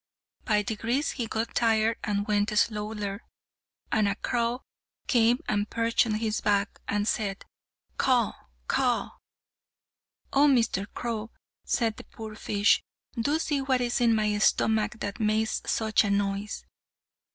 [0.45, 3.21] By degrees he got tired and went slower,
[3.91, 4.63] and a crow
[5.05, 7.45] came and perched on his back, and said
[7.99, 8.33] "Caw,
[8.67, 9.11] caw."
[10.33, 10.87] "Oh, Mr.
[10.91, 11.29] Crow,"
[11.65, 12.81] said the poor fish
[13.15, 16.65] "do see what is in my stomach that makes such a noise."